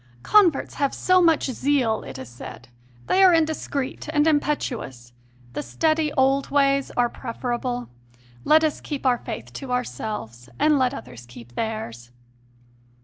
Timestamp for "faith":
9.19-9.53